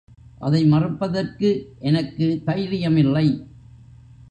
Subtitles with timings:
[0.39, 1.49] அதை மறுப்பதற்கு
[1.79, 3.27] எனக்கு தைரியமில்லை.